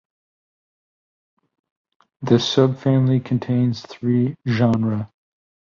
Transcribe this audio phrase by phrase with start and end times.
[2.23, 5.11] The subfamily contains three genera.